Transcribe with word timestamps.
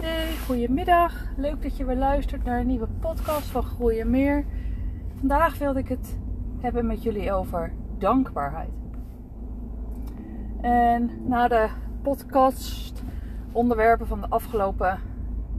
Hey, 0.00 0.36
goedemiddag. 0.46 1.14
Leuk 1.36 1.62
dat 1.62 1.76
je 1.76 1.84
weer 1.84 1.96
luistert 1.96 2.44
naar 2.44 2.60
een 2.60 2.66
nieuwe 2.66 2.88
podcast 3.00 3.46
van 3.46 3.62
Groeien 3.62 4.10
Meer. 4.10 4.44
Vandaag 5.18 5.58
wilde 5.58 5.78
ik 5.78 5.88
het 5.88 6.18
hebben 6.60 6.86
met 6.86 7.02
jullie 7.02 7.32
over 7.32 7.72
dankbaarheid. 7.98 8.70
En 10.60 11.10
na 11.26 11.48
de 11.48 11.68
podcast 12.02 13.02
onderwerpen 13.52 14.06
van 14.06 14.20
de 14.20 14.28
afgelopen 14.28 14.98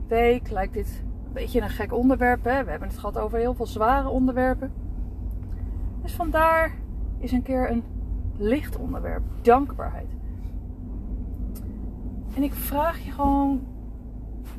week 0.08 0.50
lijkt 0.50 0.74
dit 0.74 1.04
een 1.26 1.34
beetje 1.34 1.62
een 1.62 1.70
gek 1.70 1.94
onderwerp. 1.94 2.44
Hè? 2.44 2.64
We 2.64 2.70
hebben 2.70 2.90
het 2.90 2.98
gehad 2.98 3.18
over 3.18 3.38
heel 3.38 3.54
veel 3.54 3.68
zware 3.68 4.10
onderwerpen. 4.10 4.72
Dus 6.02 6.14
vandaar 6.14 6.72
is 7.18 7.32
een 7.32 7.44
keer 7.44 7.72
een 7.72 7.84
licht 8.38 8.78
onderwerp. 8.78 9.24
Dankbaarheid. 9.42 10.10
En 12.36 12.44
ik 12.44 12.54
vraag 12.54 13.00
je 13.00 13.12
gewoon 13.12 13.72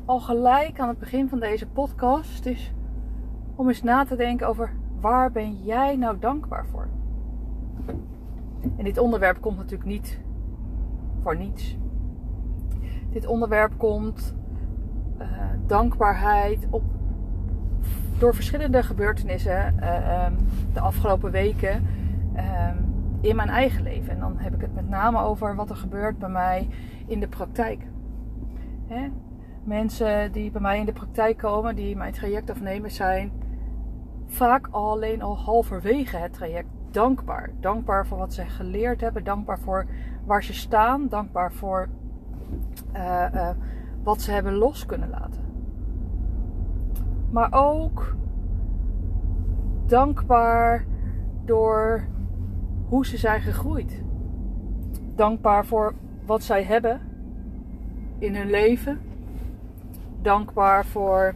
al 0.05 0.19
gelijk 0.19 0.79
aan 0.79 0.87
het 0.87 0.99
begin 0.99 1.29
van 1.29 1.39
deze 1.39 1.67
podcast 1.67 2.45
is 2.45 2.73
om 3.55 3.67
eens 3.67 3.83
na 3.83 4.05
te 4.05 4.15
denken 4.15 4.47
over 4.47 4.71
waar 4.99 5.31
ben 5.31 5.63
jij 5.63 5.95
nou 5.95 6.19
dankbaar 6.19 6.65
voor? 6.65 6.87
En 8.77 8.83
dit 8.83 8.97
onderwerp 8.97 9.41
komt 9.41 9.57
natuurlijk 9.57 9.89
niet 9.89 10.19
voor 11.21 11.37
niets. 11.37 11.77
Dit 13.09 13.25
onderwerp 13.25 13.77
komt 13.77 14.35
uh, 15.19 15.27
dankbaarheid 15.65 16.67
op, 16.69 16.83
door 18.17 18.35
verschillende 18.35 18.83
gebeurtenissen 18.83 19.75
uh, 19.79 20.25
um, 20.25 20.37
de 20.73 20.79
afgelopen 20.79 21.31
weken 21.31 21.87
uh, 22.35 22.69
in 23.21 23.35
mijn 23.35 23.49
eigen 23.49 23.83
leven. 23.83 24.13
En 24.13 24.19
dan 24.19 24.37
heb 24.37 24.53
ik 24.53 24.61
het 24.61 24.75
met 24.75 24.89
name 24.89 25.19
over 25.19 25.55
wat 25.55 25.69
er 25.69 25.75
gebeurt 25.75 26.19
bij 26.19 26.29
mij 26.29 26.67
in 27.07 27.19
de 27.19 27.27
praktijk. 27.27 27.87
Hè? 28.87 29.09
Mensen 29.65 30.31
die 30.31 30.51
bij 30.51 30.61
mij 30.61 30.79
in 30.79 30.85
de 30.85 30.93
praktijk 30.93 31.37
komen, 31.37 31.75
die 31.75 31.95
mijn 31.95 32.13
traject 32.13 32.49
afnemen, 32.49 32.91
zijn 32.91 33.31
vaak 34.25 34.67
alleen 34.71 35.21
al 35.21 35.37
halverwege 35.37 36.17
het 36.17 36.33
traject 36.33 36.67
dankbaar. 36.91 37.49
Dankbaar 37.59 38.07
voor 38.07 38.17
wat 38.17 38.33
ze 38.33 38.45
geleerd 38.45 39.01
hebben, 39.01 39.23
dankbaar 39.23 39.59
voor 39.59 39.85
waar 40.25 40.43
ze 40.43 40.53
staan, 40.53 41.07
dankbaar 41.07 41.51
voor 41.51 41.87
uh, 42.95 43.25
uh, 43.33 43.49
wat 44.03 44.21
ze 44.21 44.31
hebben 44.31 44.53
los 44.53 44.85
kunnen 44.85 45.09
laten. 45.09 45.41
Maar 47.31 47.53
ook 47.53 48.15
dankbaar 49.85 50.85
door 51.45 52.03
hoe 52.87 53.05
ze 53.05 53.17
zijn 53.17 53.41
gegroeid. 53.41 54.03
Dankbaar 55.15 55.65
voor 55.65 55.93
wat 56.25 56.43
zij 56.43 56.63
hebben 56.63 57.01
in 58.19 58.35
hun 58.35 58.49
leven. 58.49 58.99
Dankbaar 60.25 60.85
voor 60.85 61.35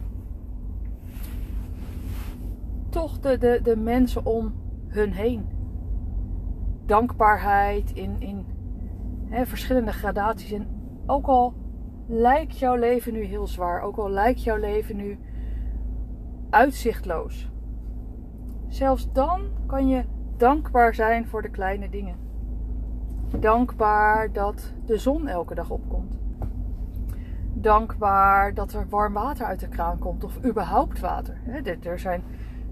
toch 2.88 3.18
de, 3.18 3.38
de, 3.38 3.60
de 3.62 3.76
mensen 3.76 4.26
om 4.26 4.54
hun 4.88 5.12
heen. 5.12 5.46
Dankbaarheid 6.86 7.92
in, 7.92 8.20
in 8.20 8.46
hè, 9.28 9.46
verschillende 9.46 9.92
gradaties. 9.92 10.52
En 10.52 10.66
ook 11.06 11.26
al 11.26 11.54
lijkt 12.06 12.58
jouw 12.58 12.74
leven 12.74 13.12
nu 13.12 13.22
heel 13.22 13.46
zwaar, 13.46 13.82
ook 13.82 13.96
al 13.96 14.10
lijkt 14.10 14.42
jouw 14.42 14.56
leven 14.56 14.96
nu 14.96 15.18
uitzichtloos. 16.50 17.50
Zelfs 18.68 19.12
dan 19.12 19.40
kan 19.66 19.88
je 19.88 20.04
dankbaar 20.36 20.94
zijn 20.94 21.26
voor 21.26 21.42
de 21.42 21.50
kleine 21.50 21.90
dingen. 21.90 22.16
Dankbaar 23.40 24.32
dat 24.32 24.74
de 24.86 24.98
zon 24.98 25.28
elke 25.28 25.54
dag 25.54 25.70
opkomt. 25.70 26.18
Dankbaar 27.60 28.54
dat 28.54 28.72
er 28.72 28.88
warm 28.88 29.12
water 29.12 29.46
uit 29.46 29.60
de 29.60 29.68
kraan 29.68 29.98
komt 29.98 30.24
of 30.24 30.44
überhaupt 30.44 31.00
water. 31.00 31.40
Er 31.82 31.98
zijn, 31.98 32.22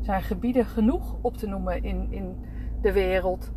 zijn 0.00 0.22
gebieden 0.22 0.64
genoeg 0.64 1.16
op 1.20 1.36
te 1.36 1.46
noemen 1.46 1.82
in, 1.82 2.06
in 2.10 2.36
de 2.80 2.92
wereld 2.92 3.52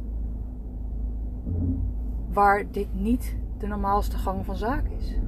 waar 2.32 2.64
dit 2.72 2.88
niet 2.94 3.38
de 3.58 3.68
normaalste 3.68 4.18
gang 4.18 4.46
van 4.46 4.56
zaken 4.56 4.92
is. 4.92 5.20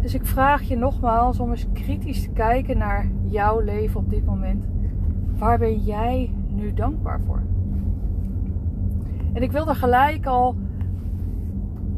Dus 0.00 0.14
ik 0.14 0.26
vraag 0.26 0.62
je 0.62 0.76
nogmaals 0.76 1.40
om 1.40 1.50
eens 1.50 1.66
kritisch 1.72 2.22
te 2.22 2.30
kijken 2.30 2.78
naar 2.78 3.10
jouw 3.22 3.60
leven 3.60 4.00
op 4.00 4.10
dit 4.10 4.24
moment. 4.24 4.68
Waar 5.38 5.58
ben 5.58 5.78
jij 5.78 6.34
nu 6.48 6.74
dankbaar 6.74 7.20
voor? 7.20 7.42
En 9.32 9.42
ik 9.42 9.52
wil 9.52 9.68
er 9.68 9.74
gelijk 9.74 10.26
al 10.26 10.56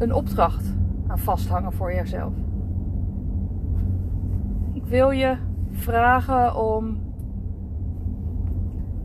een 0.02 0.14
opdracht 0.14 0.74
aan 1.06 1.18
vasthangen 1.18 1.72
voor 1.72 1.92
jezelf. 1.92 2.32
Ik 4.72 4.84
wil 4.84 5.10
je 5.10 5.36
vragen 5.70 6.56
om 6.56 7.00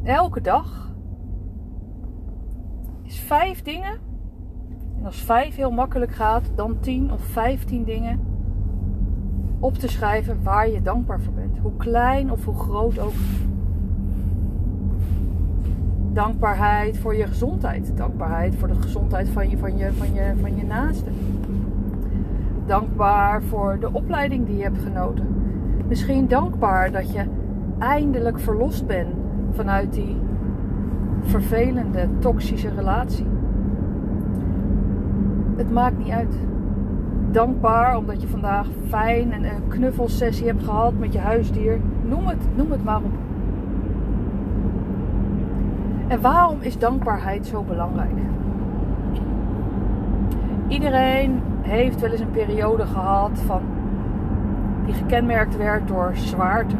elke 0.04 0.42
dag 0.42 0.96
is 3.04 3.20
vijf 3.20 3.62
dingen. 3.62 4.00
En 4.98 5.06
als 5.06 5.22
vijf 5.22 5.56
heel 5.56 5.72
makkelijk 5.72 6.12
gaat, 6.12 6.52
dan 6.56 6.80
tien 6.80 7.12
of 7.12 7.22
vijftien 7.22 7.84
dingen 7.84 8.20
op 9.60 9.74
te 9.74 9.88
schrijven 9.88 10.44
waar 10.44 10.70
je 10.70 10.82
dankbaar 10.82 11.22
voor 11.22 11.34
bent. 11.34 11.58
Hoe 11.58 11.78
klein 11.78 12.32
of 12.32 12.46
hoe 12.46 12.56
groot 12.56 13.00
ook 13.00 13.14
dankbaarheid 16.18 16.98
voor 16.98 17.16
je 17.16 17.28
gezondheid. 17.28 17.98
Dankbaarheid 17.98 18.56
voor 18.56 18.68
de 18.68 18.82
gezondheid 18.82 19.30
van 19.30 19.50
je, 19.50 19.58
van 19.58 19.78
je, 19.78 19.94
van 19.94 20.14
je, 20.14 20.34
van 20.42 20.56
je 20.56 20.64
naasten. 20.64 21.14
Dankbaar 22.66 23.44
voor 23.44 23.78
de 23.80 23.94
opleiding 23.94 24.46
die 24.46 24.58
je 24.58 24.64
hebt 24.64 24.82
genoten. 24.82 25.28
Misschien 25.88 26.28
dankbaar 26.28 26.92
dat 26.92 27.12
je 27.12 27.24
eindelijk 27.78 28.40
verlost 28.40 28.88
bent 28.88 29.16
vanuit 29.52 29.94
die 29.94 30.18
vervelende, 31.22 32.08
toxische 32.20 32.70
relatie. 32.70 33.28
Het 35.56 35.72
maakt 35.72 35.98
niet 35.98 36.14
uit. 36.14 36.36
Dankbaar 37.32 37.98
omdat 37.98 38.22
je 38.22 38.28
vandaag 38.28 38.68
fijn 38.88 39.32
en 39.32 39.44
een 39.44 39.68
knuffelsessie 39.68 40.48
hebt 40.48 40.64
gehad 40.64 40.94
met 41.00 41.14
je 41.14 41.20
huisdier. 41.20 41.80
Noem 42.08 42.28
het, 42.28 42.48
noem 42.56 42.72
het 42.72 42.84
maar 42.84 43.02
op. 43.04 43.27
En 46.08 46.22
waarom 46.22 46.58
is 46.62 46.78
dankbaarheid 46.78 47.48
zo 47.48 47.64
belangrijk? 47.64 48.12
Iedereen 50.68 51.42
heeft 51.62 52.02
wel 52.02 52.12
eens 52.12 52.20
een 52.20 52.32
periode 52.32 52.86
gehad 52.86 53.40
van 53.46 53.62
die 54.86 54.94
gekenmerkt 54.94 55.58
werd 55.58 55.88
door 55.88 56.12
zwaarte. 56.14 56.76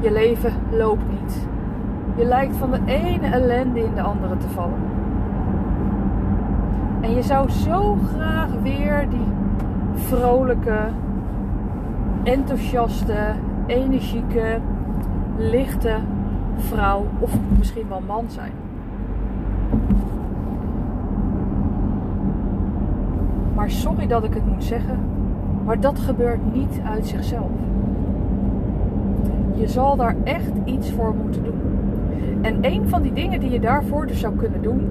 Je 0.00 0.12
leven 0.12 0.52
loopt 0.70 1.10
niet. 1.20 1.46
Je 2.16 2.24
lijkt 2.24 2.56
van 2.56 2.70
de 2.70 2.80
ene 2.84 3.26
ellende 3.26 3.84
in 3.84 3.94
de 3.94 4.02
andere 4.02 4.36
te 4.36 4.48
vallen. 4.48 4.78
En 7.00 7.14
je 7.14 7.22
zou 7.22 7.50
zo 7.50 7.98
graag 8.14 8.50
weer 8.62 9.06
die 9.08 9.28
vrolijke, 9.94 10.78
enthousiaste, 12.22 13.18
energieke, 13.66 14.58
lichte 15.36 15.96
vrouw 16.56 17.06
of 17.18 17.38
misschien 17.58 17.88
wel 17.88 18.02
man 18.06 18.24
zijn. 18.28 18.52
Maar 23.54 23.70
sorry 23.70 24.06
dat 24.06 24.24
ik 24.24 24.34
het 24.34 24.46
moet 24.46 24.64
zeggen, 24.64 24.98
maar 25.64 25.80
dat 25.80 25.98
gebeurt 25.98 26.54
niet 26.54 26.80
uit 26.84 27.06
zichzelf. 27.06 27.50
Je 29.54 29.68
zal 29.68 29.96
daar 29.96 30.16
echt 30.24 30.52
iets 30.64 30.90
voor 30.90 31.14
moeten 31.14 31.44
doen. 31.44 31.60
En 32.40 32.58
een 32.60 32.88
van 32.88 33.02
die 33.02 33.12
dingen 33.12 33.40
die 33.40 33.50
je 33.50 33.60
daarvoor 33.60 34.06
dus 34.06 34.20
zou 34.20 34.36
kunnen 34.36 34.62
doen, 34.62 34.88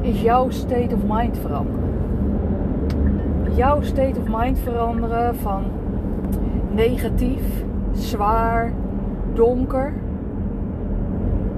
is 0.00 0.22
jouw 0.22 0.50
state 0.50 0.94
of 0.94 1.00
mind 1.08 1.38
veranderen. 1.38 1.84
Jouw 3.54 3.82
state 3.82 4.20
of 4.20 4.40
mind 4.40 4.58
veranderen 4.58 5.36
van 5.36 5.62
negatief, 6.70 7.64
zwaar, 7.92 8.72
donker 9.34 9.92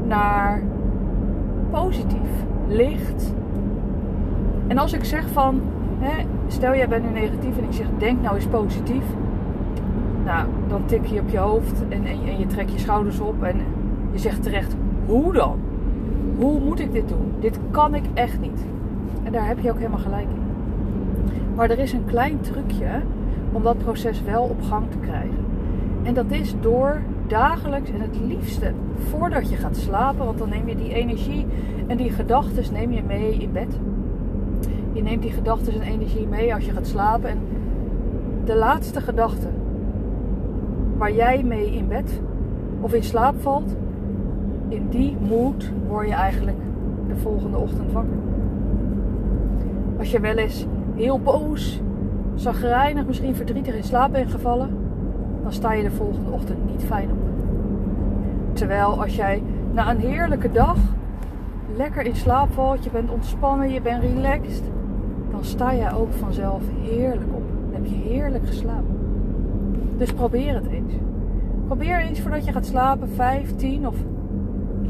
naar 0.09 0.63
positief, 1.71 2.31
licht. 2.69 3.35
En 4.67 4.79
als 4.79 4.93
ik 4.93 5.05
zeg 5.05 5.29
van, 5.29 5.61
hè, 5.99 6.25
stel 6.47 6.75
jij 6.75 6.89
bent 6.89 7.05
nu 7.05 7.21
negatief 7.21 7.59
en 7.59 7.65
ik 7.65 7.73
zeg 7.73 7.87
denk 7.99 8.23
nou 8.23 8.35
eens 8.35 8.47
positief. 8.47 9.05
Nou, 10.25 10.49
dan 10.69 10.85
tik 10.85 11.07
je 11.07 11.21
op 11.21 11.29
je 11.29 11.39
hoofd 11.39 11.83
en, 11.89 12.05
en, 12.05 12.17
en 12.29 12.39
je 12.39 12.47
trekt 12.47 12.73
je 12.73 12.79
schouders 12.79 13.21
op 13.21 13.43
en 13.43 13.57
je 14.13 14.19
zegt 14.19 14.43
terecht, 14.43 14.77
hoe 15.07 15.33
dan? 15.33 15.59
Hoe 16.39 16.61
moet 16.61 16.81
ik 16.81 16.93
dit 16.93 17.09
doen? 17.09 17.33
Dit 17.41 17.59
kan 17.71 17.95
ik 17.95 18.05
echt 18.15 18.41
niet. 18.41 18.67
En 19.23 19.33
daar 19.33 19.47
heb 19.47 19.59
je 19.59 19.71
ook 19.71 19.79
helemaal 19.79 19.99
gelijk 19.99 20.27
in. 20.29 20.43
Maar 21.55 21.71
er 21.71 21.79
is 21.79 21.93
een 21.93 22.05
klein 22.05 22.41
trucje 22.41 23.01
om 23.53 23.63
dat 23.63 23.79
proces 23.79 24.23
wel 24.23 24.43
op 24.43 24.63
gang 24.63 24.91
te 24.91 24.99
krijgen. 24.99 25.47
En 26.03 26.15
dat 26.15 26.31
is 26.31 26.55
door 26.61 27.01
dagelijks 27.29 27.91
en 27.91 28.01
het 28.01 28.21
liefste 28.27 28.73
voordat 28.97 29.51
je 29.51 29.57
gaat 29.57 29.77
slapen, 29.77 30.25
want 30.25 30.39
dan 30.39 30.49
neem 30.49 30.69
je 30.69 30.77
die 30.77 30.95
energie 30.95 31.47
en 31.87 31.97
die 31.97 32.11
gedachten 32.11 32.73
neem 32.73 32.93
je 32.93 33.03
mee 33.03 33.35
in 33.35 33.53
bed. 33.53 33.79
Je 34.93 35.03
neemt 35.03 35.23
die 35.23 35.33
gedachten 35.33 35.73
en 35.73 35.83
energie 35.83 36.27
mee 36.27 36.55
als 36.55 36.65
je 36.65 36.73
gaat 36.73 36.87
slapen. 36.87 37.31
En 37.31 37.39
de 38.45 38.55
laatste 38.57 39.01
gedachte 39.01 39.49
waar 40.97 41.13
jij 41.13 41.43
mee 41.43 41.75
in 41.75 41.89
bed 41.89 42.21
of 42.81 42.95
in 42.95 43.03
slaap 43.03 43.41
valt, 43.41 43.77
in 44.69 44.87
die 44.89 45.17
mood 45.29 45.71
word 45.89 46.07
je 46.07 46.15
eigenlijk 46.15 46.57
de 47.09 47.17
volgende 47.17 47.57
ochtend 47.57 47.93
wakker. 47.93 48.17
Als 49.99 50.11
je 50.11 50.21
wel 50.21 50.37
eens 50.37 50.67
heel 50.95 51.21
boos, 51.21 51.81
zagrijnig, 52.35 53.07
misschien 53.07 53.35
verdrietig 53.35 53.75
in 53.75 53.85
slaap 53.85 54.13
bent 54.13 54.31
gevallen, 54.31 54.88
dan 55.49 55.57
sta 55.57 55.73
je 55.73 55.83
de 55.83 55.91
volgende 55.91 56.31
ochtend 56.31 56.71
niet 56.71 56.85
fijn 56.85 57.11
op. 57.11 57.19
Terwijl 58.53 59.03
als 59.03 59.17
jij 59.17 59.43
na 59.73 59.91
een 59.91 60.01
heerlijke 60.01 60.53
dag 60.53 60.77
lekker 61.77 62.03
in 62.03 62.17
slaap 62.17 62.53
valt, 62.53 62.85
je 62.85 62.91
bent 62.91 63.11
ontspannen, 63.11 63.73
je 63.73 63.81
bent 63.81 64.03
relaxed, 64.03 64.63
dan 65.31 65.45
sta 65.45 65.75
jij 65.75 65.93
ook 65.93 66.13
vanzelf 66.13 66.63
heerlijk 66.81 67.35
op. 67.35 67.43
Heb 67.71 67.85
je 67.87 67.95
heerlijk 67.95 68.47
geslapen. 68.47 68.97
Dus 69.97 70.13
probeer 70.13 70.55
het 70.55 70.67
eens. 70.67 70.93
Probeer 71.67 71.99
eens 71.99 72.21
voordat 72.21 72.45
je 72.45 72.53
gaat 72.53 72.67
slapen 72.67 73.09
15 73.09 73.87
of 73.87 73.97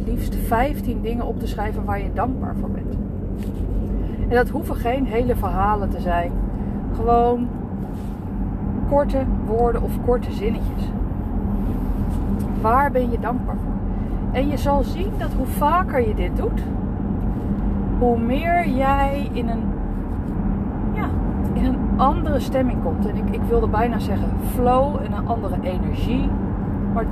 liefst 0.06 0.34
15 0.34 1.02
dingen 1.02 1.26
op 1.26 1.38
te 1.38 1.46
schrijven 1.46 1.84
waar 1.84 2.02
je 2.02 2.12
dankbaar 2.12 2.56
voor 2.56 2.70
bent. 2.70 2.98
En 4.28 4.34
dat 4.34 4.48
hoeven 4.48 4.76
geen 4.76 5.06
hele 5.06 5.36
verhalen 5.36 5.90
te 5.90 6.00
zijn. 6.00 6.32
Gewoon 6.94 7.48
korte 8.88 9.24
woorden 9.46 9.82
of 9.82 9.92
korte 10.04 10.32
zinnetjes. 10.32 10.82
Waar 12.60 12.90
ben 12.90 13.10
je 13.10 13.18
dankbaar 13.18 13.56
voor? 13.56 13.72
En 14.32 14.48
je 14.48 14.56
zal 14.56 14.82
zien 14.82 15.12
dat 15.18 15.32
hoe 15.32 15.46
vaker 15.46 16.08
je 16.08 16.14
dit 16.14 16.36
doet, 16.36 16.62
hoe 17.98 18.18
meer 18.18 18.68
jij 18.68 19.28
in 19.32 19.48
een, 19.48 19.62
ja, 20.92 21.08
in 21.52 21.64
een 21.64 21.78
andere 21.96 22.40
stemming 22.40 22.82
komt. 22.82 23.06
En 23.06 23.16
ik, 23.16 23.34
ik 23.34 23.40
wilde 23.48 23.68
bijna 23.68 23.98
zeggen 23.98 24.28
flow 24.54 24.96
en 24.96 25.12
een 25.12 25.26
andere 25.26 25.56
energie. 25.62 26.28
Maar 26.94 27.04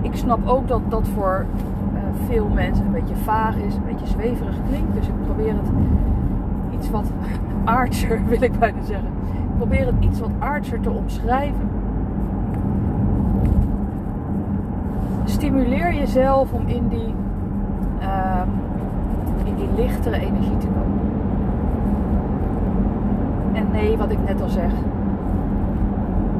ik 0.00 0.16
snap 0.16 0.48
ook 0.48 0.68
dat 0.68 0.80
dat 0.88 1.08
voor 1.08 1.46
uh, 1.94 1.98
veel 2.26 2.48
mensen 2.48 2.86
een 2.86 2.92
beetje 2.92 3.16
vaag 3.16 3.56
is, 3.56 3.74
een 3.74 3.84
beetje 3.86 4.06
zweverig 4.06 4.56
klinkt. 4.68 4.94
Dus 4.94 5.06
ik 5.06 5.24
probeer 5.24 5.54
het 5.54 5.70
iets 6.78 6.90
wat 6.90 7.10
aardser, 7.64 8.20
wil 8.26 8.42
ik 8.42 8.58
bijna 8.58 8.82
zeggen. 8.82 9.10
Probeer 9.56 9.86
het 9.86 9.94
iets 10.00 10.20
wat 10.20 10.30
aardser 10.38 10.80
te 10.80 10.90
omschrijven. 10.90 11.68
Stimuleer 15.24 15.94
jezelf 15.94 16.52
om 16.52 16.66
in 16.66 16.88
die, 16.88 17.14
uh, 18.00 18.42
in 19.44 19.54
die 19.54 19.68
lichtere 19.76 20.16
energie 20.16 20.56
te 20.56 20.66
komen. 20.66 21.00
En 23.52 23.66
nee, 23.72 23.96
wat 23.96 24.10
ik 24.10 24.18
net 24.26 24.42
al 24.42 24.48
zeg. 24.48 24.72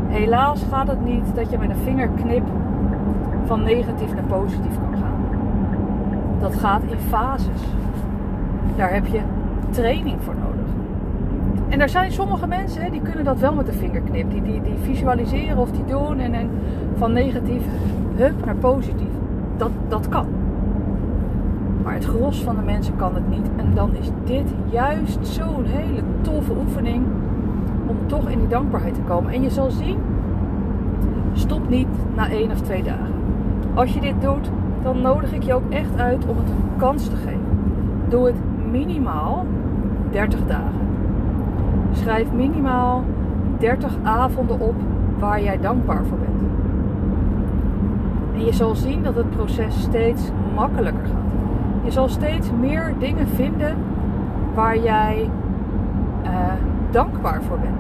Helaas 0.07 0.63
gaat 0.71 0.89
het 0.89 1.05
niet 1.05 1.35
dat 1.35 1.51
je 1.51 1.59
met 1.59 1.71
een 1.71 1.77
vingerknip 1.77 2.43
van 3.45 3.63
negatief 3.63 4.15
naar 4.15 4.25
positief 4.25 4.75
kan 4.75 5.01
gaan. 5.01 5.21
Dat 6.41 6.55
gaat 6.55 6.83
in 6.83 6.99
fases. 6.99 7.63
Daar 8.77 8.93
heb 8.93 9.07
je 9.07 9.21
training 9.71 10.23
voor 10.23 10.35
nodig. 10.35 10.46
En 11.69 11.81
er 11.81 11.89
zijn 11.89 12.13
sommige 12.13 12.47
mensen 12.47 12.93
die 12.93 13.01
kunnen 13.01 13.25
dat 13.25 13.39
wel 13.39 13.55
met 13.55 13.67
de 13.67 13.73
vingerknip. 13.73 14.31
Die, 14.31 14.43
die, 14.43 14.63
die 14.63 14.79
visualiseren 14.83 15.59
of 15.59 15.71
die 15.71 15.85
doen 15.85 16.19
en, 16.19 16.35
en 16.35 16.51
van 16.97 17.13
negatief 17.13 17.63
hup 18.17 18.45
naar 18.45 18.57
positief. 18.57 19.13
Dat, 19.57 19.71
dat 19.89 20.09
kan. 20.09 20.27
Maar 21.83 21.95
het 21.95 22.05
gros 22.05 22.43
van 22.43 22.57
de 22.57 22.63
mensen 22.63 22.97
kan 22.97 23.15
het 23.15 23.29
niet. 23.29 23.49
En 23.57 23.75
dan 23.75 23.91
is 23.95 24.11
dit 24.25 24.55
juist 24.71 25.27
zo'n 25.27 25.65
hele 25.65 26.03
toffe 26.21 26.53
oefening 26.67 27.05
om 27.87 27.97
toch 28.07 28.29
in 28.29 28.39
die 28.39 28.49
dankbaarheid 28.49 28.95
te 28.95 29.01
komen. 29.01 29.33
En 29.33 29.43
je 29.43 29.51
zal 29.51 29.71
zien, 29.71 29.99
stop 31.33 31.69
niet 31.69 31.89
na 32.15 32.31
één 32.31 32.51
of 32.51 32.61
twee 32.61 32.83
dagen. 32.83 33.15
Als 33.75 33.95
je 33.95 34.01
dit 34.01 34.21
doet, 34.21 34.51
dan 34.83 35.01
nodig 35.01 35.33
ik 35.33 35.43
je 35.43 35.55
ook 35.55 35.71
echt 35.71 35.99
uit 35.99 36.27
om 36.27 36.37
het 36.37 36.49
een 36.49 36.77
kans 36.77 37.09
te 37.09 37.17
geven. 37.17 37.41
Doe 38.09 38.27
het 38.27 38.37
minimaal 38.71 39.47
30 40.11 40.47
dagen. 40.47 40.86
Schrijf 41.97 42.33
minimaal 42.33 43.05
30 43.59 43.97
avonden 44.03 44.61
op 44.61 44.75
waar 45.19 45.43
jij 45.43 45.61
dankbaar 45.61 46.05
voor 46.05 46.19
bent. 46.19 46.43
En 48.35 48.45
je 48.45 48.53
zal 48.53 48.75
zien 48.75 49.03
dat 49.03 49.15
het 49.15 49.31
proces 49.31 49.83
steeds 49.83 50.31
makkelijker 50.55 51.07
gaat. 51.07 51.27
Je 51.85 51.91
zal 51.91 52.09
steeds 52.09 52.51
meer 52.61 52.95
dingen 52.99 53.29
vinden 53.29 53.77
waar 54.55 54.79
jij 54.79 55.31
uh, 56.25 56.31
dankbaar 56.91 57.43
voor 57.43 57.59
bent. 57.59 57.77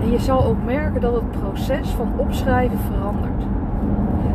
En 0.00 0.10
je 0.10 0.18
zal 0.18 0.44
ook 0.44 0.64
merken 0.64 1.00
dat 1.00 1.14
het 1.14 1.30
proces 1.30 1.90
van 1.90 2.12
opschrijven 2.16 2.78
verandert. 2.78 3.42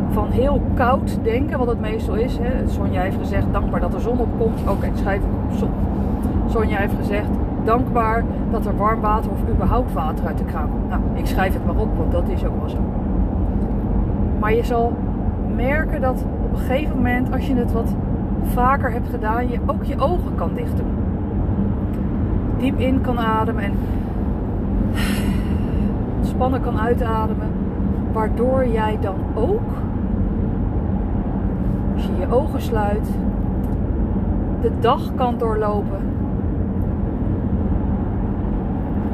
Van 0.09 0.29
heel 0.29 0.61
koud 0.73 1.17
denken, 1.23 1.57
wat 1.57 1.67
het 1.67 1.79
meestal 1.79 2.15
is. 2.15 2.37
Hè. 2.37 2.69
Sonja 2.69 3.01
heeft 3.01 3.17
gezegd, 3.17 3.45
dankbaar 3.51 3.79
dat 3.79 3.93
er 3.93 4.01
zon 4.01 4.19
opkomt. 4.19 4.59
Oké, 4.69 4.89
schrijf 4.93 5.21
ik 5.21 5.29
op 5.49 5.57
zon. 5.57 5.71
Sonja 6.51 6.77
heeft 6.77 6.95
gezegd, 6.95 7.29
dankbaar 7.63 8.23
dat 8.51 8.65
er 8.65 8.77
warm 8.77 9.01
water 9.01 9.31
of 9.31 9.53
überhaupt 9.53 9.93
water 9.93 10.25
uit 10.25 10.37
de 10.37 10.43
kraan 10.43 10.69
komt. 10.69 10.89
Nou, 10.89 11.01
ik 11.13 11.25
schrijf 11.25 11.53
het 11.53 11.65
maar 11.65 11.75
op, 11.75 11.97
want 11.97 12.11
dat 12.11 12.23
is 12.27 12.45
ook 12.45 12.59
wel 12.59 12.69
zo. 12.69 12.77
Maar 14.39 14.53
je 14.53 14.63
zal 14.63 14.93
merken 15.55 16.01
dat 16.01 16.25
op 16.43 16.51
een 16.51 16.57
gegeven 16.57 16.95
moment, 16.95 17.33
als 17.33 17.47
je 17.47 17.55
het 17.55 17.71
wat 17.71 17.95
vaker 18.43 18.91
hebt 18.91 19.09
gedaan, 19.09 19.49
je 19.49 19.59
ook 19.65 19.83
je 19.83 19.99
ogen 19.99 20.35
kan 20.35 20.49
dichten. 20.53 20.85
Diep 22.57 22.79
in 22.79 23.01
kan 23.01 23.19
ademen 23.19 23.63
en 23.63 23.73
ontspannen 26.17 26.61
kan 26.61 26.79
uitademen. 26.79 27.47
Waardoor 28.11 28.67
jij 28.67 28.97
dan 29.01 29.15
ook, 29.33 29.69
als 31.93 32.05
je 32.05 32.11
je 32.19 32.33
ogen 32.33 32.61
sluit, 32.61 33.09
de 34.61 34.71
dag 34.79 35.15
kan 35.15 35.37
doorlopen. 35.37 35.99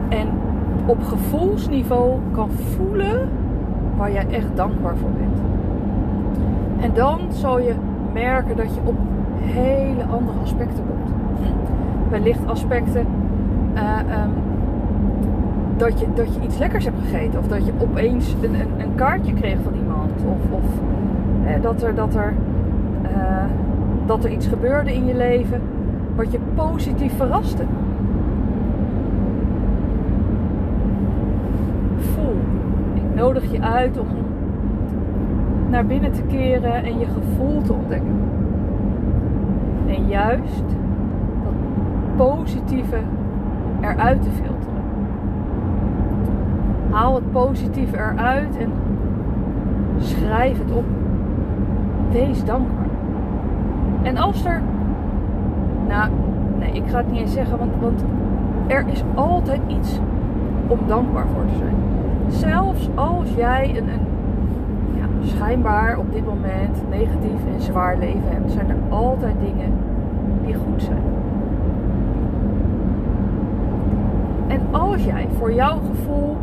En 0.10 0.28
op 0.88 1.04
gevoelsniveau 1.04 2.20
kan 2.32 2.50
voelen 2.52 3.30
waar 3.98 4.12
jij 4.12 4.28
echt 4.30 4.56
dankbaar 4.56 4.98
voor 4.98 5.10
bent. 5.10 5.40
En 6.80 6.92
dan 6.94 7.20
zal 7.30 7.60
je 7.60 7.74
merken 8.14 8.56
dat 8.56 8.74
je 8.76 8.80
op 8.84 8.96
hele 9.42 10.04
andere 10.04 10.38
aspecten 10.44 10.84
komt. 10.88 11.16
Wellicht 12.10 12.48
aspecten 12.48 13.06
uh, 13.76 14.00
um, 14.24 14.32
dat, 15.78 16.00
je, 16.00 16.06
dat 16.14 16.34
je 16.34 16.42
iets 16.42 16.58
lekkers 16.58 16.86
hebt 16.86 16.98
gegeten. 17.02 17.40
Of 17.40 17.48
dat 17.48 17.66
je 17.66 17.72
opeens 17.78 18.36
een, 18.42 18.56
een, 18.56 18.96
kaartje 18.96 19.34
kreeg 19.34 19.58
van 19.64 19.74
iemand. 19.74 20.12
Of, 20.12 20.52
of 20.52 20.64
eh, 21.46 21.62
dat, 21.62 21.84
er, 21.84 21.96
dat, 21.96 22.16
er, 22.16 22.34
uh, 23.04 23.44
dat 24.06 24.24
er 24.24 24.32
iets 24.32 24.48
gebeurde 24.48 24.94
in 24.94 25.06
je 25.06 25.16
leven 25.16 25.62
wat 26.16 26.32
je 26.32 26.40
positief 26.56 27.14
verraste. 27.16 27.64
Nodig 33.18 33.52
je 33.52 33.62
uit 33.62 34.00
om 34.00 34.08
naar 35.70 35.86
binnen 35.86 36.12
te 36.12 36.22
keren 36.22 36.84
en 36.84 37.00
je 37.00 37.06
gevoel 37.06 37.62
te 37.62 37.74
ontdekken. 37.74 38.16
En 39.88 40.08
juist 40.08 40.66
dat 41.44 41.54
positieve 42.16 42.98
eruit 43.82 44.24
te 44.24 44.30
filteren. 44.30 44.84
Haal 46.90 47.16
het 47.16 47.32
positieve 47.32 47.96
eruit 47.96 48.58
en 48.58 48.72
schrijf 49.98 50.58
het 50.58 50.72
op. 50.72 50.86
Wees 52.12 52.44
dankbaar. 52.44 52.88
En 54.02 54.18
als 54.18 54.46
er. 54.46 54.62
Nou, 55.88 56.12
nee, 56.60 56.72
ik 56.72 56.84
ga 56.88 56.98
het 56.98 57.12
niet 57.12 57.22
eens 57.22 57.34
zeggen, 57.34 57.58
want, 57.58 57.72
want 57.80 58.06
er 58.68 58.86
is 58.88 59.04
altijd 59.16 59.62
iets 59.68 60.00
om 60.68 60.80
dankbaar 60.88 61.26
voor 61.28 61.46
te 61.46 61.56
zijn. 61.56 61.97
Zelfs 62.28 62.90
als 62.96 63.34
jij 63.36 63.70
een, 63.78 63.90
een 63.90 64.08
ja, 64.96 65.06
schijnbaar 65.22 65.98
op 65.98 66.14
dit 66.14 66.26
moment 66.26 66.90
negatief 66.90 67.46
en 67.56 67.62
zwaar 67.62 67.98
leven 67.98 68.30
hebt, 68.30 68.52
zijn 68.52 68.70
er 68.70 68.78
altijd 68.90 69.36
dingen 69.40 69.74
die 70.46 70.56
goed 70.56 70.82
zijn. 70.84 71.04
En 74.48 74.62
als 74.72 75.04
jij 75.04 75.28
voor 75.38 75.54
jouw 75.54 75.80
gevoel 75.90 76.38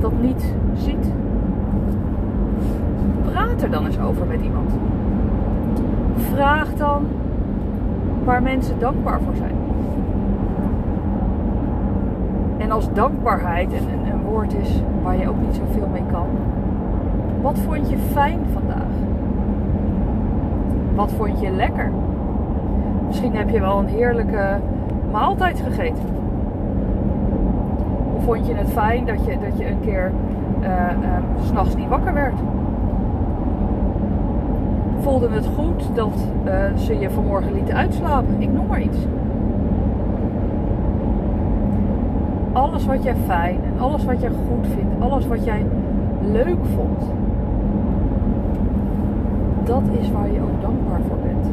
dat 0.00 0.12
niet 0.20 0.54
ziet, 0.74 1.12
praat 3.32 3.62
er 3.62 3.70
dan 3.70 3.86
eens 3.86 3.98
over 3.98 4.26
met 4.26 4.40
iemand. 4.40 4.70
Vraag 6.16 6.74
dan 6.74 7.06
waar 8.24 8.42
mensen 8.42 8.78
dankbaar 8.78 9.20
voor 9.20 9.34
zijn. 9.34 9.54
En 12.58 12.70
als 12.70 12.92
dankbaarheid 12.92 13.72
een 13.72 14.03
woord 14.24 14.54
is 14.54 14.82
waar 15.02 15.16
je 15.16 15.28
ook 15.28 15.40
niet 15.40 15.54
zoveel 15.54 15.88
mee 15.92 16.02
kan, 16.10 16.26
wat 17.42 17.58
vond 17.58 17.90
je 17.90 17.96
fijn 17.98 18.40
vandaag? 18.52 18.92
Wat 20.94 21.12
vond 21.12 21.40
je 21.40 21.50
lekker? 21.50 21.90
Misschien 23.06 23.36
heb 23.36 23.48
je 23.48 23.60
wel 23.60 23.78
een 23.78 23.86
heerlijke 23.86 24.60
maaltijd 25.10 25.60
gegeten. 25.60 26.04
Of 28.16 28.24
vond 28.24 28.46
je 28.46 28.54
het 28.54 28.70
fijn 28.70 29.04
dat 29.06 29.24
je, 29.24 29.38
dat 29.48 29.58
je 29.58 29.66
een 29.66 29.80
keer 29.80 30.12
uh, 30.60 30.68
uh, 30.68 31.44
s'nachts 31.44 31.76
niet 31.76 31.88
wakker 31.88 32.14
werd? 32.14 32.34
Voelde 35.00 35.28
het 35.28 35.48
goed 35.56 35.84
dat 35.94 36.28
uh, 36.44 36.52
ze 36.76 36.98
je 36.98 37.10
vanmorgen 37.10 37.52
lieten 37.52 37.74
uitslapen? 37.74 38.34
Ik 38.38 38.52
noem 38.52 38.66
maar 38.66 38.80
iets. 38.80 38.98
Alles 42.54 42.86
wat 42.86 43.02
jij 43.02 43.14
fijn 43.26 43.58
en 43.64 43.80
alles 43.80 44.04
wat 44.04 44.20
jij 44.20 44.30
goed 44.30 44.66
vindt, 44.74 44.94
alles 44.98 45.26
wat 45.26 45.44
jij 45.44 45.66
leuk 46.32 46.64
vond, 46.74 47.02
dat 49.64 49.82
is 50.00 50.10
waar 50.10 50.32
je 50.32 50.40
ook 50.40 50.60
dankbaar 50.60 51.00
voor 51.08 51.16
bent. 51.22 51.46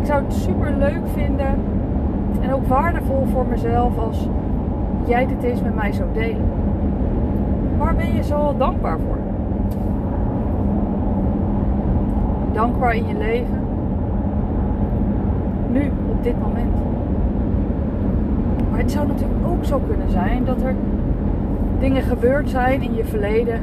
Ik 0.00 0.06
zou 0.06 0.22
het 0.24 0.32
super 0.32 0.72
leuk 0.78 1.02
vinden 1.14 1.54
en 2.40 2.52
ook 2.52 2.66
waardevol 2.66 3.26
voor 3.32 3.46
mezelf 3.46 3.98
als 3.98 4.28
jij 5.06 5.26
dit 5.26 5.42
eens 5.42 5.62
met 5.62 5.74
mij 5.74 5.92
zou 5.92 6.08
delen. 6.12 6.44
Waar 7.78 7.94
ben 7.94 8.14
je 8.14 8.22
zo 8.22 8.54
dankbaar 8.58 8.98
voor? 8.98 9.18
Dankbaar 12.52 12.94
in 12.94 13.06
je 13.06 13.14
leven. 13.14 13.60
Nu, 15.72 15.92
dit 16.22 16.40
moment. 16.40 16.74
Maar 18.70 18.78
het 18.78 18.90
zou 18.90 19.06
natuurlijk 19.06 19.46
ook 19.46 19.64
zo 19.64 19.80
kunnen 19.86 20.10
zijn 20.10 20.44
dat 20.44 20.62
er 20.62 20.74
dingen 21.78 22.02
gebeurd 22.02 22.50
zijn 22.50 22.82
in 22.82 22.94
je 22.94 23.04
verleden 23.04 23.60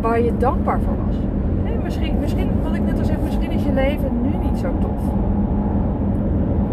waar 0.00 0.20
je 0.20 0.36
dankbaar 0.38 0.80
voor 0.80 0.96
was. 1.06 1.16
misschien, 1.82 2.14
misschien, 2.20 2.48
wat 2.62 2.74
ik 2.74 2.84
net 2.84 2.98
al 2.98 3.04
zei, 3.04 3.18
misschien 3.24 3.50
is 3.50 3.62
je 3.62 3.72
leven 3.72 4.10
nu 4.22 4.46
niet 4.48 4.58
zo 4.58 4.68
tof. 4.80 5.02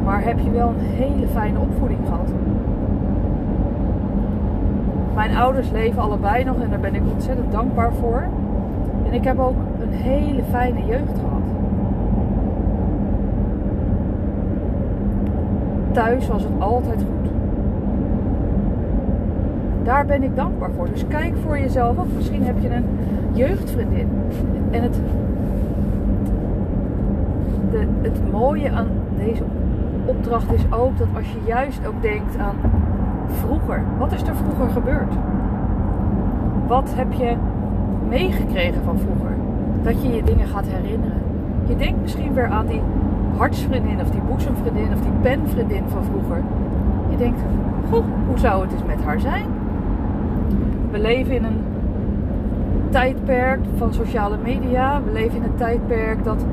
Maar 0.03 0.23
heb 0.23 0.39
je 0.39 0.51
wel 0.51 0.69
een 0.69 0.85
hele 0.85 1.27
fijne 1.27 1.59
opvoeding 1.59 1.99
gehad. 2.05 2.29
Mijn 5.15 5.35
ouders 5.35 5.71
leven 5.71 6.01
allebei 6.01 6.43
nog 6.43 6.59
en 6.61 6.69
daar 6.69 6.79
ben 6.79 6.95
ik 6.95 7.01
ontzettend 7.13 7.51
dankbaar 7.51 7.93
voor. 7.93 8.23
En 9.07 9.13
ik 9.13 9.23
heb 9.23 9.39
ook 9.39 9.55
een 9.81 9.93
hele 9.93 10.43
fijne 10.43 10.85
jeugd 10.85 11.19
gehad. 11.19 11.30
Thuis 15.91 16.27
was 16.27 16.43
het 16.43 16.51
altijd 16.59 16.99
goed. 16.99 17.31
Daar 19.83 20.05
ben 20.05 20.23
ik 20.23 20.35
dankbaar 20.35 20.71
voor. 20.71 20.89
Dus 20.89 21.07
kijk 21.07 21.33
voor 21.45 21.59
jezelf 21.59 21.97
of 21.97 22.07
misschien 22.15 22.43
heb 22.43 22.55
je 22.59 22.69
een 22.69 22.85
jeugdvriendin. 23.31 24.09
En 24.71 24.81
het, 24.81 24.99
de, 27.71 27.87
het 28.01 28.31
mooie 28.31 28.71
aan 28.71 28.87
deze 29.17 29.43
opdracht 30.05 30.53
is 30.53 30.65
ook 30.69 30.97
dat 30.97 31.07
als 31.15 31.31
je 31.31 31.39
juist 31.45 31.87
ook 31.87 32.01
denkt 32.01 32.37
aan 32.37 32.55
vroeger. 33.27 33.83
Wat 33.97 34.11
is 34.11 34.21
er 34.21 34.35
vroeger 34.35 34.69
gebeurd? 34.69 35.13
Wat 36.67 36.93
heb 36.95 37.13
je 37.13 37.35
meegekregen 38.09 38.83
van 38.83 38.99
vroeger? 38.99 39.35
Dat 39.83 40.01
je 40.01 40.15
je 40.15 40.23
dingen 40.23 40.47
gaat 40.47 40.65
herinneren. 40.67 41.21
Je 41.67 41.75
denkt 41.75 42.01
misschien 42.01 42.33
weer 42.33 42.47
aan 42.47 42.65
die 42.65 42.81
hartsvriendin 43.41 43.99
of 44.01 44.09
die 44.11 44.21
boezemvriendin 44.21 44.93
of 44.93 45.01
die 45.01 45.11
penvriendin 45.21 45.83
van 45.87 46.03
vroeger. 46.03 46.43
Je 47.09 47.17
denkt, 47.17 47.39
goh, 47.89 48.05
hoe 48.27 48.37
zou 48.37 48.61
het 48.61 48.71
eens 48.71 48.83
met 48.85 49.03
haar 49.03 49.19
zijn? 49.19 49.45
We 50.91 50.99
leven 50.99 51.35
in 51.35 51.43
een 51.43 51.63
tijdperk 52.89 53.59
van 53.77 53.93
sociale 53.93 54.37
media. 54.43 55.01
We 55.03 55.11
leven 55.11 55.37
in 55.37 55.43
een 55.43 55.55
tijdperk 55.55 56.23
dat 56.23 56.45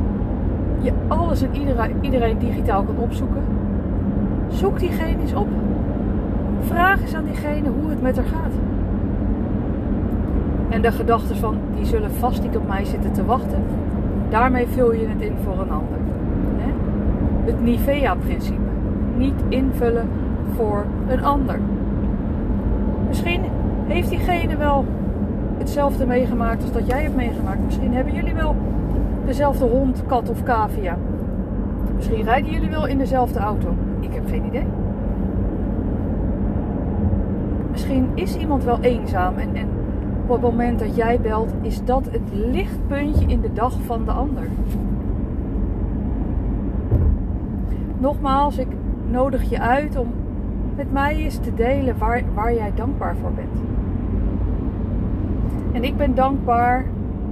je 0.81 0.93
alles 1.09 1.43
en 1.43 1.57
iedereen, 1.57 1.97
iedereen 2.01 2.39
digitaal 2.39 2.83
kan 2.83 2.99
opzoeken. 2.99 3.43
Zoek 4.49 4.79
diegene 4.79 5.21
eens 5.21 5.35
op. 5.35 5.49
Vraag 6.61 7.01
eens 7.01 7.15
aan 7.15 7.25
diegene 7.25 7.69
hoe 7.81 7.91
het 7.91 8.03
met 8.03 8.17
haar 8.17 8.27
gaat. 8.27 8.53
En 10.69 10.83
de 10.83 10.93
gedachten 10.93 11.37
van 11.37 11.57
die 11.77 11.85
zullen 11.85 12.11
vast 12.11 12.43
niet 12.43 12.57
op 12.57 12.69
mij 12.69 12.85
zitten 12.85 13.13
te 13.13 13.25
wachten. 13.25 13.63
Daarmee 14.29 14.67
vul 14.67 14.93
je 14.93 15.07
het 15.07 15.21
in 15.21 15.35
voor 15.45 15.61
een 15.61 15.71
ander. 15.71 15.99
Het 17.49 17.63
Nivea-principe. 17.63 18.71
Niet 19.17 19.43
invullen 19.49 20.09
voor 20.57 20.85
een 21.09 21.25
ander. 21.25 21.61
Misschien 23.09 23.41
heeft 23.87 24.09
diegene 24.09 24.57
wel 24.57 24.85
hetzelfde 25.59 26.07
meegemaakt 26.07 26.63
als 26.63 26.73
dat 26.73 26.87
jij 26.87 27.03
hebt 27.03 27.17
meegemaakt. 27.17 27.65
Misschien 27.65 27.95
hebben 27.95 28.15
jullie 28.15 28.35
wel 28.35 28.57
dezelfde 29.25 29.65
hond, 29.65 30.03
kat 30.07 30.31
of 30.31 30.43
cavia. 30.43 30.97
Misschien 31.97 32.23
rijden 32.23 32.51
jullie 32.51 32.71
wel 32.71 32.87
in 32.87 32.99
dezelfde 32.99 33.39
auto. 33.39 33.75
Ik 34.01 34.15
heb 34.15 34.29
geen 34.29 34.45
idee. 34.45 34.67
Misschien 37.71 38.09
is 38.15 38.37
iemand 38.37 38.65
wel 38.65 38.79
eenzaam 38.81 39.37
en, 39.37 39.55
en 39.55 39.69
op 40.27 40.31
het 40.31 40.41
moment 40.41 40.79
dat 40.79 40.97
jij 40.97 41.21
belt, 41.21 41.53
is 41.61 41.85
dat 41.85 42.05
het 42.11 42.33
lichtpuntje 42.33 43.27
in 43.27 43.41
de 43.41 43.53
dag 43.53 43.73
van 43.87 44.05
de 44.05 44.11
ander. 44.11 44.49
Nogmaals, 47.99 48.59
ik 48.59 48.69
nodig 49.11 49.51
je 49.51 49.61
uit 49.61 49.97
om 49.97 50.13
met 50.77 50.93
mij 50.93 51.17
eens 51.17 51.39
te 51.39 51.55
delen 51.55 51.99
waar, 51.99 52.23
waar 52.35 52.55
jij 52.55 52.73
dankbaar 52.75 53.17
voor 53.17 53.33
bent. 53.33 53.63
En 55.73 55.85
ik 55.85 55.97
ben 55.97 56.15
dankbaar, 56.15 56.85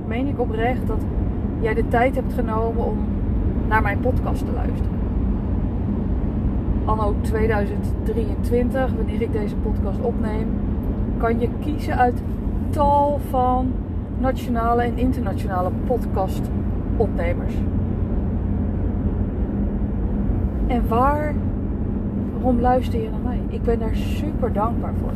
meen 0.06 0.26
ik 0.26 0.40
oprecht, 0.40 0.86
dat 0.86 1.00
jij 1.60 1.74
de 1.74 1.88
tijd 1.88 2.14
hebt 2.14 2.32
genomen 2.32 2.84
om 2.84 2.98
naar 3.68 3.82
mijn 3.82 4.00
podcast 4.00 4.46
te 4.46 4.52
luisteren. 4.52 4.94
Anno 6.84 7.14
2023, 7.20 8.92
wanneer 8.96 9.22
ik 9.22 9.32
deze 9.32 9.56
podcast 9.56 10.00
opneem, 10.00 10.48
kan 11.16 11.40
je 11.40 11.48
kiezen 11.60 11.96
uit 11.96 12.22
tal 12.70 13.20
van 13.30 13.72
nationale 14.18 14.82
en 14.82 14.98
internationale 14.98 15.70
podcastopnemers. 15.86 17.54
En 20.66 20.88
waar, 20.88 21.34
waarom 22.32 22.60
luister 22.60 23.02
je 23.02 23.10
naar 23.10 23.20
mij? 23.20 23.40
Ik 23.48 23.62
ben 23.62 23.78
daar 23.78 23.96
super 23.96 24.52
dankbaar 24.52 24.94
voor. 24.94 25.12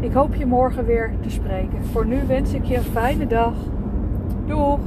Ik 0.00 0.12
hoop 0.12 0.34
je 0.34 0.46
morgen 0.46 0.84
weer 0.84 1.10
te 1.20 1.30
spreken. 1.30 1.84
Voor 1.84 2.06
nu 2.06 2.26
wens 2.26 2.54
ik 2.54 2.64
je 2.64 2.76
een 2.76 2.82
fijne 2.82 3.26
dag. 3.26 3.52
Doeg! 4.46 4.78